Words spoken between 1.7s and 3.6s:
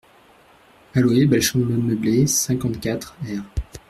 meublée, cinquante-quatre, r.